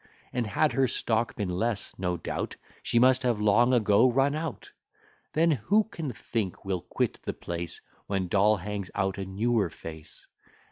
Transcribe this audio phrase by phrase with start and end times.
[0.33, 4.71] And had her stock been less, no doubt She must have long ago run out.
[5.33, 10.25] Then, who can think we'll quit the place, When Doll hangs out a newer face?